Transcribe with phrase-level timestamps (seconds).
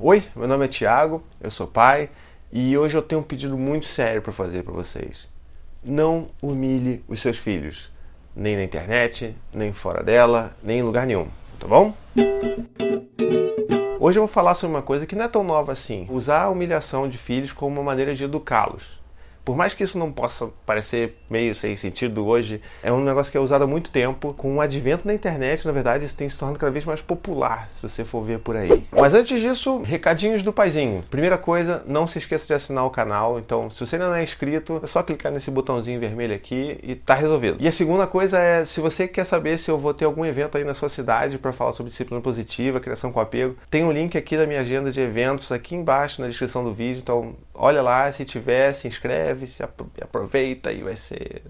[0.00, 2.10] Oi, meu nome é Tiago, eu sou pai
[2.50, 5.28] e hoje eu tenho um pedido muito sério para fazer para vocês.
[5.84, 7.88] Não humilhe os seus filhos,
[8.34, 11.28] nem na internet, nem fora dela, nem em lugar nenhum,
[11.60, 11.94] tá bom?
[14.00, 16.50] Hoje eu vou falar sobre uma coisa que não é tão nova assim: usar a
[16.50, 19.01] humilhação de filhos como uma maneira de educá-los.
[19.44, 23.36] Por mais que isso não possa parecer meio sem sentido hoje, é um negócio que
[23.36, 24.34] é usado há muito tempo.
[24.34, 27.68] Com o advento da internet, na verdade, isso tem se tornado cada vez mais popular,
[27.70, 28.86] se você for ver por aí.
[28.92, 31.04] Mas antes disso, recadinhos do paizinho.
[31.10, 33.38] Primeira coisa, não se esqueça de assinar o canal.
[33.38, 36.94] Então, se você ainda não é inscrito, é só clicar nesse botãozinho vermelho aqui e
[36.94, 37.56] tá resolvido.
[37.60, 40.56] E a segunda coisa é, se você quer saber se eu vou ter algum evento
[40.56, 44.16] aí na sua cidade para falar sobre disciplina positiva, criação com apego, tem um link
[44.16, 47.00] aqui da minha agenda de eventos aqui embaixo na descrição do vídeo.
[47.00, 51.42] Então, olha lá, se tiver, se inscreve se aproveita e vai ser.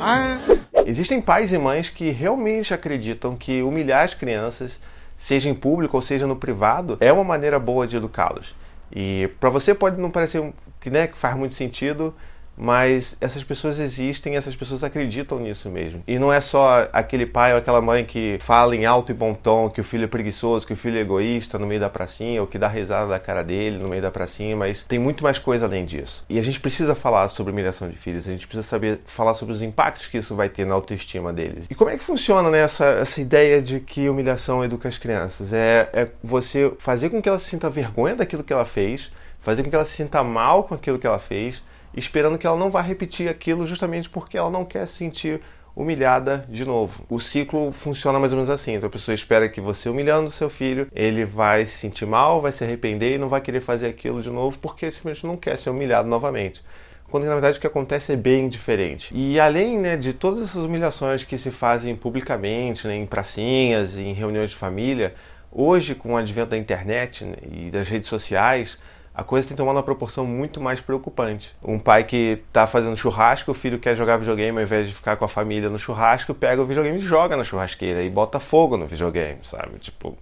[0.00, 0.38] Ah.
[0.86, 4.80] Existem pais e mães que realmente acreditam que humilhar as crianças,
[5.16, 8.54] seja em público ou seja no privado, é uma maneira boa de educá-los.
[8.90, 12.14] E para você pode não parecer que, né, que faz muito sentido,
[12.58, 16.02] mas essas pessoas existem, essas pessoas acreditam nisso mesmo.
[16.06, 19.32] E não é só aquele pai ou aquela mãe que fala em alto e bom
[19.32, 22.40] tom que o filho é preguiçoso, que o filho é egoísta no meio da pracinha,
[22.40, 25.38] ou que dá risada da cara dele no meio da pracinha, mas tem muito mais
[25.38, 26.24] coisa além disso.
[26.28, 29.54] E a gente precisa falar sobre humilhação de filhos, a gente precisa saber falar sobre
[29.54, 31.66] os impactos que isso vai ter na autoestima deles.
[31.70, 35.52] E como é que funciona né, essa, essa ideia de que humilhação educa as crianças?
[35.52, 39.62] É, é você fazer com que ela se sinta vergonha daquilo que ela fez, fazer
[39.62, 41.62] com que ela se sinta mal com aquilo que ela fez,
[41.98, 45.40] esperando que ela não vá repetir aquilo justamente porque ela não quer se sentir
[45.78, 47.04] humilhada de novo.
[47.08, 48.74] O ciclo funciona mais ou menos assim.
[48.74, 52.50] Então a pessoa espera que você humilhando seu filho, ele vai se sentir mal, vai
[52.50, 55.70] se arrepender e não vai querer fazer aquilo de novo porque simplesmente não quer ser
[55.70, 56.64] humilhado novamente.
[57.08, 59.14] Quando na verdade o que acontece é bem diferente.
[59.14, 64.12] E além né, de todas essas humilhações que se fazem publicamente, né, em pracinhas, em
[64.12, 65.14] reuniões de família,
[65.50, 68.76] hoje com o advento da internet né, e das redes sociais,
[69.18, 71.52] a coisa tem tomado uma proporção muito mais preocupante.
[71.60, 75.16] Um pai que está fazendo churrasco, o filho quer jogar videogame ao invés de ficar
[75.16, 78.76] com a família no churrasco, pega o videogame e joga na churrasqueira e bota fogo
[78.76, 79.76] no videogame, sabe?
[79.80, 80.16] Tipo,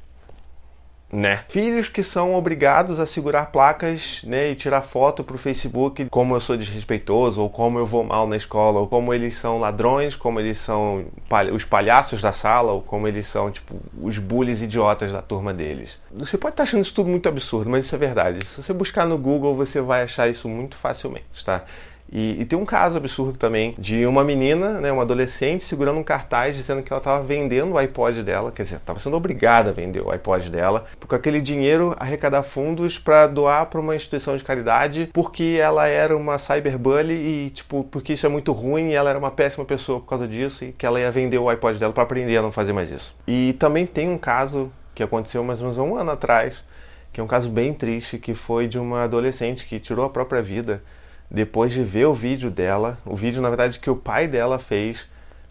[1.12, 1.44] né?
[1.48, 6.34] Filhos que são obrigados a segurar placas né, e tirar foto para o Facebook como
[6.34, 10.16] eu sou desrespeitoso, ou como eu vou mal na escola, ou como eles são ladrões,
[10.16, 11.06] como eles são
[11.52, 15.98] os palhaços da sala, ou como eles são tipo os bullies idiotas da turma deles.
[16.12, 18.46] Você pode estar achando isso tudo muito absurdo, mas isso é verdade.
[18.46, 21.64] Se você buscar no Google, você vai achar isso muito facilmente, tá?
[22.10, 26.04] E, e, tem um caso absurdo também de uma menina, né, uma adolescente, segurando um
[26.04, 29.72] cartaz dizendo que ela estava vendendo o iPod dela, quer dizer, estava sendo obrigada a
[29.72, 34.44] vender o iPod dela, com aquele dinheiro arrecadar fundos para doar para uma instituição de
[34.44, 39.10] caridade, porque ela era uma cyberbully e, tipo, porque isso é muito ruim e ela
[39.10, 41.92] era uma péssima pessoa por causa disso e que ela ia vender o iPod dela
[41.92, 43.14] para aprender a não fazer mais isso.
[43.26, 46.64] E também tem um caso que aconteceu mais ou menos um ano atrás,
[47.12, 50.42] que é um caso bem triste, que foi de uma adolescente que tirou a própria
[50.42, 50.82] vida
[51.30, 55.08] depois de ver o vídeo dela, o vídeo na verdade que o pai dela fez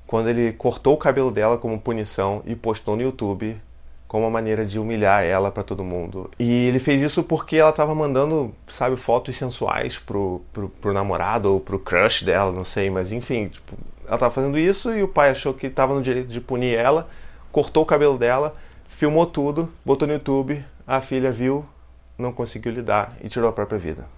[0.07, 3.57] quando ele cortou o cabelo dela como punição e postou no YouTube
[4.07, 6.29] como uma maneira de humilhar ela para todo mundo.
[6.39, 11.51] E ele fez isso porque ela estava mandando, sabe, fotos sensuais pro, pro, pro, namorado
[11.51, 13.75] ou pro crush dela, não sei, mas enfim, tipo,
[14.05, 17.09] ela estava fazendo isso e o pai achou que estava no direito de punir ela,
[17.51, 18.55] cortou o cabelo dela,
[18.87, 21.65] filmou tudo, botou no YouTube, a filha viu,
[22.17, 24.14] não conseguiu lidar e tirou a própria vida.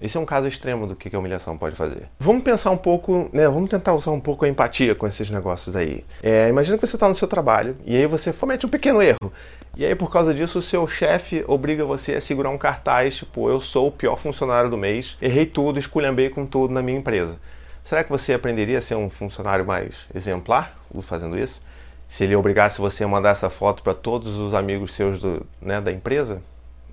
[0.00, 2.08] Esse é um caso extremo do que a humilhação pode fazer.
[2.20, 3.48] Vamos pensar um pouco, né?
[3.48, 6.04] Vamos tentar usar um pouco a empatia com esses negócios aí.
[6.22, 9.32] É, imagina que você está no seu trabalho e aí você comete um pequeno erro.
[9.76, 13.48] E aí, por causa disso, o seu chefe obriga você a segurar um cartaz, tipo,
[13.48, 17.38] eu sou o pior funcionário do mês, errei tudo, esculhambei com tudo na minha empresa.
[17.82, 21.60] Será que você aprenderia a ser um funcionário mais exemplar fazendo isso?
[22.06, 25.80] Se ele obrigasse você a mandar essa foto para todos os amigos seus do, né,
[25.80, 26.42] da empresa?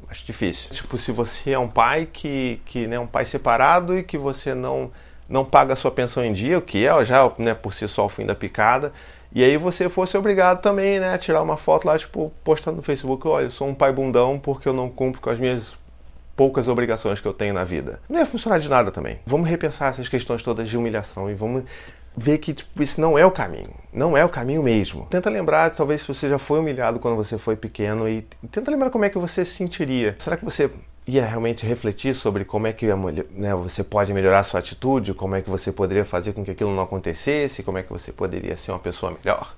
[0.09, 0.69] Acho difícil.
[0.71, 4.53] Tipo, se você é um pai que, que né, um pai separado e que você
[4.53, 4.91] não
[5.27, 8.05] não paga a sua pensão em dia, o que é já né, por si só
[8.05, 8.93] o fim da picada,
[9.33, 12.83] e aí você fosse obrigado também né, a tirar uma foto lá, tipo, postando no
[12.83, 15.75] Facebook, olha, eu sou um pai bundão porque eu não cumpro com as minhas
[16.35, 17.99] poucas obrigações que eu tenho na vida.
[18.07, 19.19] Não ia funcionar de nada também.
[19.25, 21.63] Vamos repensar essas questões todas de humilhação e vamos
[22.17, 23.73] ver que tipo, isso não é o caminho.
[23.91, 25.07] Não é o caminho mesmo.
[25.09, 28.21] Tenta lembrar, talvez se você já foi humilhado quando você foi pequeno e
[28.51, 30.15] tenta lembrar como é que você se sentiria.
[30.19, 30.69] Será que você
[31.07, 32.87] ia realmente refletir sobre como é que
[33.31, 36.73] né, você pode melhorar sua atitude, como é que você poderia fazer com que aquilo
[36.73, 39.55] não acontecesse, como é que você poderia ser uma pessoa melhor?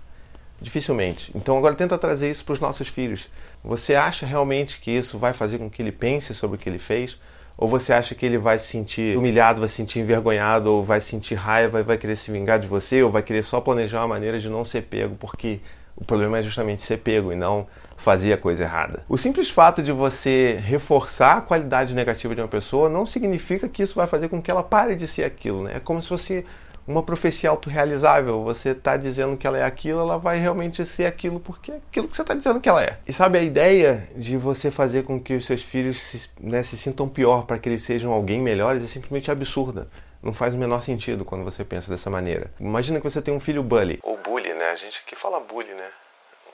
[0.59, 1.31] Dificilmente.
[1.36, 3.30] Então agora tenta trazer isso para os nossos filhos.
[3.63, 6.80] Você acha realmente que isso vai fazer com que ele pense sobre o que ele
[6.80, 7.18] fez?
[7.57, 11.01] Ou você acha que ele vai se sentir humilhado, vai se sentir envergonhado, ou vai
[11.01, 14.09] sentir raiva e vai querer se vingar de você, ou vai querer só planejar uma
[14.09, 15.59] maneira de não ser pego, porque
[15.95, 17.65] o problema é justamente ser pego e não
[17.98, 19.04] fazer a coisa errada.
[19.09, 23.81] O simples fato de você reforçar a qualidade negativa de uma pessoa não significa que
[23.81, 25.74] isso vai fazer com que ela pare de ser aquilo, né?
[25.77, 26.45] É como se fosse
[26.88, 28.44] uma profecia autorrealizável.
[28.44, 32.07] Você está dizendo que ela é aquilo, ela vai realmente ser aquilo porque é aquilo
[32.07, 32.98] que você está dizendo que ela é.
[33.06, 36.78] E sabe, a ideia de você fazer com que os seus filhos se, né, se
[36.78, 39.88] sintam pior para que eles sejam alguém melhores é simplesmente absurda.
[40.24, 42.51] Não faz o menor sentido quando você pensa dessa maneira.
[42.60, 44.00] Imagina que você tem um filho bully.
[44.01, 44.72] Ou bully, né?
[44.72, 45.90] A gente aqui fala bully, né?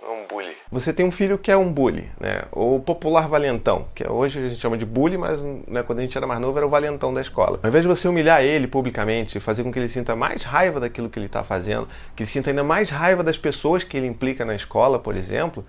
[0.05, 0.55] É um bully.
[0.71, 2.43] Você tem um filho que é um bully, né?
[2.51, 6.17] Ou popular valentão, que hoje a gente chama de bully, mas né, quando a gente
[6.17, 7.59] era mais novo era o valentão da escola.
[7.63, 11.09] Ao invés de você humilhar ele publicamente, fazer com que ele sinta mais raiva daquilo
[11.09, 14.43] que ele está fazendo, que ele sinta ainda mais raiva das pessoas que ele implica
[14.43, 15.65] na escola, por exemplo,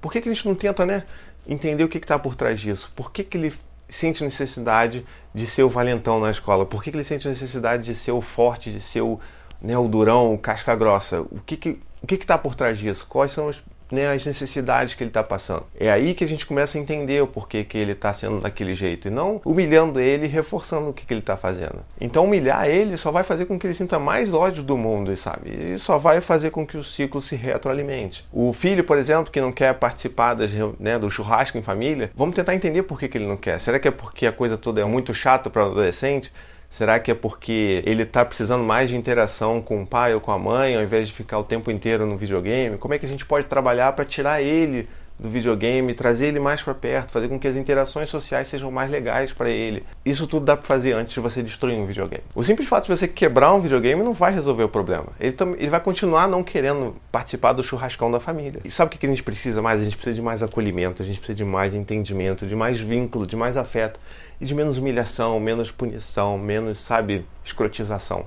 [0.00, 1.04] por que, que a gente não tenta, né,
[1.46, 2.92] entender o que está por trás disso?
[2.96, 3.52] Por que, que ele
[3.88, 6.64] sente necessidade de ser o valentão na escola?
[6.64, 9.20] Por que, que ele sente necessidade de ser o forte, de ser o,
[9.60, 11.20] né, o durão, o casca grossa?
[11.22, 13.06] O que que o que está por trás disso?
[13.08, 15.64] Quais são os, né, as necessidades que ele está passando?
[15.78, 18.74] É aí que a gente começa a entender o porquê que ele está sendo daquele
[18.74, 21.80] jeito e não humilhando ele e reforçando o que, que ele está fazendo.
[22.00, 25.50] Então humilhar ele só vai fazer com que ele sinta mais ódio do mundo, sabe?
[25.50, 28.26] E só vai fazer com que o ciclo se retroalimente.
[28.32, 32.34] O filho, por exemplo, que não quer participar das, né, do churrasco em família, vamos
[32.34, 33.58] tentar entender por que, que ele não quer.
[33.58, 36.32] Será que é porque a coisa toda é muito chata para o adolescente?
[36.76, 40.30] Será que é porque ele está precisando mais de interação com o pai ou com
[40.30, 42.76] a mãe, ao invés de ficar o tempo inteiro no videogame?
[42.76, 44.86] Como é que a gente pode trabalhar para tirar ele
[45.18, 48.90] do videogame, trazer ele mais para perto, fazer com que as interações sociais sejam mais
[48.90, 49.84] legais para ele.
[50.04, 52.22] Isso tudo dá para fazer antes de você destruir um videogame.
[52.34, 55.08] O simples fato de você quebrar um videogame não vai resolver o problema.
[55.18, 58.60] Ele, ele vai continuar não querendo participar do churrascão da família.
[58.64, 59.80] E sabe o que a gente precisa mais?
[59.80, 63.26] A gente precisa de mais acolhimento, a gente precisa de mais entendimento, de mais vínculo,
[63.26, 63.98] de mais afeto
[64.40, 68.26] e de menos humilhação, menos punição, menos, sabe, escrotização.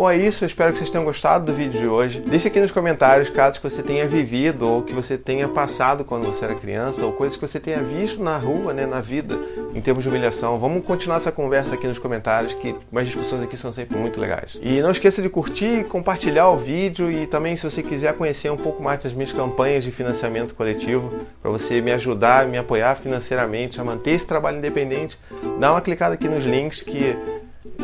[0.00, 0.44] Bom, é isso.
[0.44, 2.20] Eu espero que vocês tenham gostado do vídeo de hoje.
[2.22, 6.24] Deixe aqui nos comentários casos que você tenha vivido ou que você tenha passado quando
[6.24, 9.38] você era criança ou coisas que você tenha visto na rua, né, na vida,
[9.74, 10.58] em termos de humilhação.
[10.58, 14.58] Vamos continuar essa conversa aqui nos comentários, que as discussões aqui são sempre muito legais.
[14.62, 18.56] E não esqueça de curtir, compartilhar o vídeo e também se você quiser conhecer um
[18.56, 21.12] pouco mais das minhas campanhas de financiamento coletivo,
[21.42, 25.18] para você me ajudar, me apoiar financeiramente a manter esse trabalho independente,
[25.58, 27.14] dá uma clicada aqui nos links que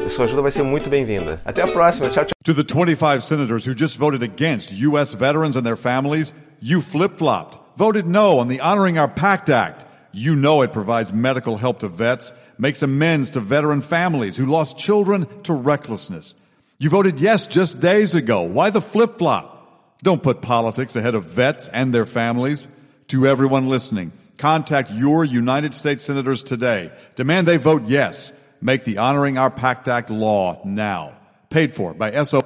[0.08, 1.40] Sua ajuda vai ser muito bem-vinda.
[1.44, 2.08] Até a próxima.
[2.08, 2.34] Tchau, tchau.
[2.44, 5.14] To the 25 senators who just voted against U.S.
[5.14, 9.84] veterans and their families, you flip flopped, voted no on the Honoring Our Pact Act.
[10.12, 14.78] You know it provides medical help to vets, makes amends to veteran families who lost
[14.78, 16.34] children to recklessness.
[16.78, 18.42] You voted yes just days ago.
[18.42, 19.98] Why the flip flop?
[20.02, 22.68] Don't put politics ahead of vets and their families.
[23.08, 26.92] To everyone listening, contact your United States senators today.
[27.14, 28.32] Demand they vote yes.
[28.60, 31.14] Make the Honoring Our Pact Act law now.
[31.50, 32.45] Paid for by SO.